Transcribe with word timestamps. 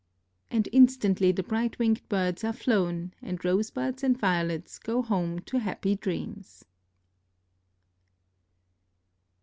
And 0.49 0.67
instantly 0.71 1.31
the 1.31 1.43
bright 1.43 1.77
winged 1.77 2.01
birds 2.09 2.43
are 2.43 2.53
flown, 2.53 3.13
and 3.21 3.45
rose 3.45 3.69
buds 3.69 4.03
and 4.03 4.17
violets 4.17 4.79
go 4.79 5.03
home 5.03 5.37
to 5.41 5.59
happy 5.59 5.95
dreams. 5.95 6.65